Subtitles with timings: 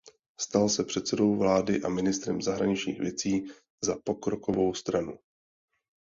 [0.39, 3.47] Stal se předsedou vlády a ministrem zahraničních věcí
[3.83, 5.19] za pokrokovou stranu.